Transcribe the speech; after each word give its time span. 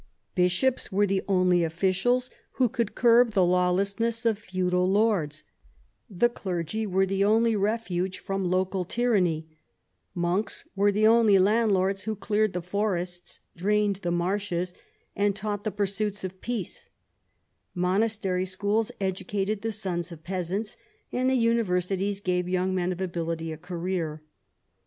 Bishops 0.33 0.91
were 0.91 1.05
the 1.05 1.21
only 1.27 1.63
officials 1.63 2.31
who 2.53 2.69
could 2.69 2.95
curb 2.95 3.33
the 3.33 3.45
lawlessness 3.45 4.25
of 4.25 4.39
feudal 4.39 4.89
lords; 4.89 5.43
the 6.09 6.27
clergy 6.27 6.87
were 6.87 7.05
the 7.05 7.23
only 7.23 7.55
refuge 7.55 8.17
from 8.17 8.49
local 8.49 8.83
tyranny; 8.83 9.47
monks 10.15 10.65
were 10.75 10.91
the 10.91 11.05
only 11.05 11.37
landlords 11.37 12.05
who 12.05 12.15
cleared 12.15 12.53
the 12.53 12.63
forests, 12.63 13.41
di^ained 13.55 14.01
the 14.01 14.09
marshes, 14.09 14.73
and 15.15 15.35
taught 15.35 15.63
the 15.63 15.69
pursuits 15.71 16.23
of 16.23 16.41
pe£tce; 16.41 16.89
monastery 17.75 18.43
schools 18.47 18.91
educated 18.99 19.61
the 19.61 19.71
sons 19.71 20.11
of 20.11 20.23
pea 20.23 20.33
sajits, 20.33 20.77
and 21.11 21.29
the 21.29 21.35
universities 21.35 22.19
gave 22.19 22.49
young 22.49 22.73
men 22.73 22.91
of 22.91 23.01
ability 23.01 23.51
a 23.51 23.57
career. 23.57 24.23